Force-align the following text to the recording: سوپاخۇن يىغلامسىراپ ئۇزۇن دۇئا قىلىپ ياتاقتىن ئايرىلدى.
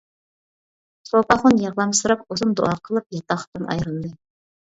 سوپاخۇن 1.09 1.59
يىغلامسىراپ 1.65 2.23
ئۇزۇن 2.35 2.55
دۇئا 2.61 2.71
قىلىپ 2.89 3.17
ياتاقتىن 3.17 3.67
ئايرىلدى. 3.75 4.13